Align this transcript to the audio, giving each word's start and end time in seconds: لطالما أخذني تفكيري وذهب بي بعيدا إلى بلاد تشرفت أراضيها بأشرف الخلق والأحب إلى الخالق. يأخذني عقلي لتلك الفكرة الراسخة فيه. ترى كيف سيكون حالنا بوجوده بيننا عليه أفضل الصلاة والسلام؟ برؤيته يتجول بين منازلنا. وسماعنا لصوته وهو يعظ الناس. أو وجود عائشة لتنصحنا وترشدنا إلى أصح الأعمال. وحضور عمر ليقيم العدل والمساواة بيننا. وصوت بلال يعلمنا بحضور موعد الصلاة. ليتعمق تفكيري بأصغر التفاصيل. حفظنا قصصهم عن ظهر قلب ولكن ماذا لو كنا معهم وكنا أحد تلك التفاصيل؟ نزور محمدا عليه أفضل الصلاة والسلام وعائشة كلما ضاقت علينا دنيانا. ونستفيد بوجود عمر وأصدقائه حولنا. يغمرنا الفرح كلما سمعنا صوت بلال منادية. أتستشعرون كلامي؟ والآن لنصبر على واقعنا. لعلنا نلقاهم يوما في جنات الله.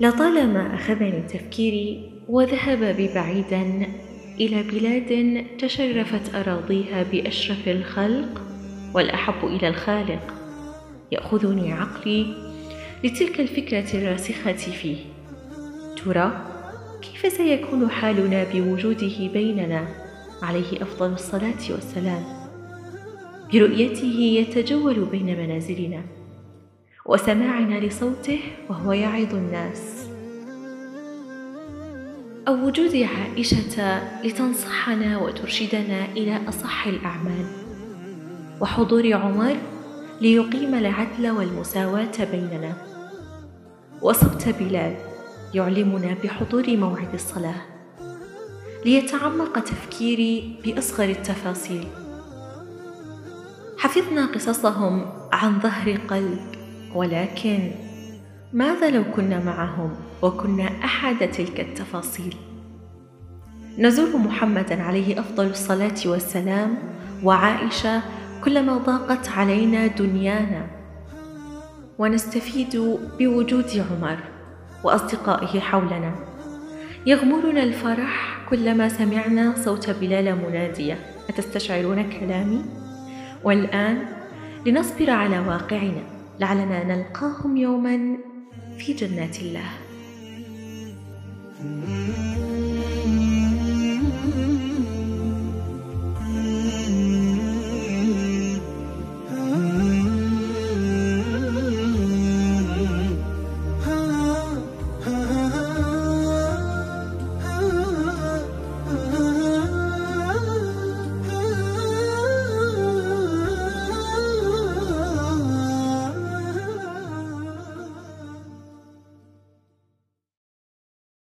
لطالما 0.00 0.74
أخذني 0.74 1.22
تفكيري 1.22 2.10
وذهب 2.28 2.96
بي 2.96 3.14
بعيدا 3.14 3.86
إلى 4.40 4.62
بلاد 4.62 5.44
تشرفت 5.58 6.34
أراضيها 6.34 7.02
بأشرف 7.02 7.68
الخلق 7.68 8.42
والأحب 8.94 9.44
إلى 9.44 9.68
الخالق. 9.68 10.34
يأخذني 11.12 11.72
عقلي 11.72 12.26
لتلك 13.04 13.40
الفكرة 13.40 13.86
الراسخة 13.94 14.52
فيه. 14.52 14.96
ترى 16.04 16.46
كيف 17.02 17.32
سيكون 17.32 17.90
حالنا 17.90 18.44
بوجوده 18.52 19.28
بيننا 19.32 19.88
عليه 20.42 20.82
أفضل 20.82 21.12
الصلاة 21.12 21.70
والسلام؟ 21.70 22.24
برؤيته 23.52 24.20
يتجول 24.20 25.04
بين 25.04 25.26
منازلنا. 25.26 26.02
وسماعنا 27.08 27.80
لصوته 27.80 28.40
وهو 28.68 28.92
يعظ 28.92 29.34
الناس. 29.34 30.08
أو 32.48 32.66
وجود 32.66 32.96
عائشة 32.96 34.00
لتنصحنا 34.24 35.18
وترشدنا 35.18 36.04
إلى 36.04 36.48
أصح 36.48 36.86
الأعمال. 36.86 37.46
وحضور 38.60 39.12
عمر 39.12 39.56
ليقيم 40.20 40.74
العدل 40.74 41.30
والمساواة 41.30 42.24
بيننا. 42.32 42.76
وصوت 44.02 44.48
بلال 44.48 44.96
يعلمنا 45.54 46.16
بحضور 46.24 46.76
موعد 46.76 47.14
الصلاة. 47.14 47.62
ليتعمق 48.84 49.58
تفكيري 49.58 50.60
بأصغر 50.64 51.08
التفاصيل. 51.08 51.86
حفظنا 53.78 54.26
قصصهم 54.26 55.06
عن 55.32 55.60
ظهر 55.60 55.98
قلب 56.08 56.57
ولكن 56.94 57.70
ماذا 58.52 58.90
لو 58.90 59.04
كنا 59.16 59.44
معهم 59.44 59.90
وكنا 60.22 60.68
أحد 60.84 61.30
تلك 61.30 61.60
التفاصيل؟ 61.60 62.34
نزور 63.78 64.16
محمدا 64.16 64.82
عليه 64.82 65.20
أفضل 65.20 65.46
الصلاة 65.46 65.94
والسلام 66.06 66.78
وعائشة 67.24 68.02
كلما 68.44 68.76
ضاقت 68.76 69.28
علينا 69.28 69.86
دنيانا. 69.86 70.66
ونستفيد 71.98 72.98
بوجود 73.18 73.64
عمر 73.90 74.18
وأصدقائه 74.84 75.60
حولنا. 75.60 76.14
يغمرنا 77.06 77.62
الفرح 77.62 78.38
كلما 78.50 78.88
سمعنا 78.88 79.54
صوت 79.56 79.90
بلال 79.90 80.36
منادية. 80.36 80.98
أتستشعرون 81.28 82.10
كلامي؟ 82.10 82.64
والآن 83.44 83.98
لنصبر 84.66 85.10
على 85.10 85.38
واقعنا. 85.38 86.17
لعلنا 86.40 86.84
نلقاهم 86.84 87.56
يوما 87.56 88.18
في 88.78 88.92
جنات 88.92 89.38
الله. 89.40 89.70